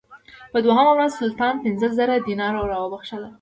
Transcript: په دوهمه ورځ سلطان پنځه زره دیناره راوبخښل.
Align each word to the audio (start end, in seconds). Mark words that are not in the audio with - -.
په 0.51 0.57
دوهمه 0.65 0.91
ورځ 0.95 1.11
سلطان 1.21 1.53
پنځه 1.63 1.87
زره 1.97 2.15
دیناره 2.27 2.61
راوبخښل. 2.71 3.23